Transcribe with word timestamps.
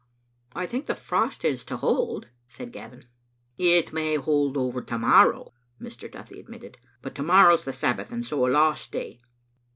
"I 0.55 0.65
think 0.65 0.87
the 0.87 0.95
frost 0.95 1.45
is 1.45 1.63
to 1.65 1.77
hold," 1.77 2.29
said 2.47 2.71
Gavin." 2.71 3.05
It 3.79 3.93
may 3.93 4.15
hold 4.15 4.57
over 4.57 4.81
to 4.81 4.97
morrow," 4.97 5.53
Mr. 5.79 6.11
Duthie 6.11 6.39
admitted; 6.39 6.79
"but 7.03 7.13
to 7.13 7.21
morrow's 7.23 7.65
the 7.65 7.71
Sabbath, 7.73 8.11
and 8.11 8.25
so 8.25 8.47
a 8.47 8.49
lost 8.49 8.91
day." 8.91 9.19